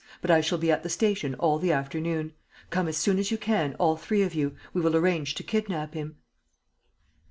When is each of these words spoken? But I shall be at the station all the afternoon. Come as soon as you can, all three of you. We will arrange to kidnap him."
But 0.19 0.31
I 0.31 0.41
shall 0.41 0.57
be 0.57 0.71
at 0.71 0.81
the 0.81 0.89
station 0.89 1.35
all 1.35 1.59
the 1.59 1.71
afternoon. 1.71 2.33
Come 2.71 2.87
as 2.87 2.97
soon 2.97 3.19
as 3.19 3.29
you 3.29 3.37
can, 3.37 3.75
all 3.75 3.95
three 3.97 4.23
of 4.23 4.33
you. 4.33 4.55
We 4.73 4.81
will 4.81 4.95
arrange 4.95 5.35
to 5.35 5.43
kidnap 5.43 5.93
him." 5.93 6.15